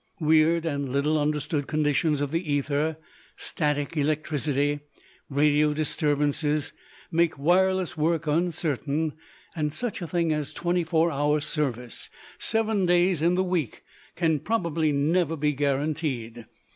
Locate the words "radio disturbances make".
5.29-7.37